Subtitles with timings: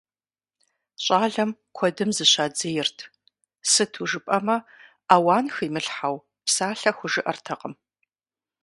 [1.03, 2.97] ЩӀалэм куэдым зыщадзейрт,
[3.71, 4.57] сыту жыпӀэмэ
[5.13, 7.73] ауан химылъхьэу псалъэ хужыӀэртэкъым.